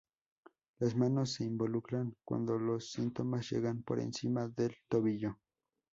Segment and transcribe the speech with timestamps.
[0.79, 5.37] Las manos se involucran cuando los síntomas llegan por encima del tobillo.